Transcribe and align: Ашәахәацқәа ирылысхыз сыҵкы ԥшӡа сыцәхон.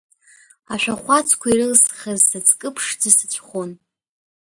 Ашәахәацқәа 0.73 1.47
ирылысхыз 1.49 2.19
сыҵкы 2.29 2.69
ԥшӡа 2.75 3.09
сыцәхон. 3.17 3.71